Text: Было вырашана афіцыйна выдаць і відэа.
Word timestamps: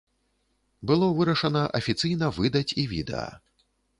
Было 0.91 1.09
вырашана 1.19 1.61
афіцыйна 1.79 2.31
выдаць 2.39 2.65
і 2.85 2.89
відэа. 2.97 3.29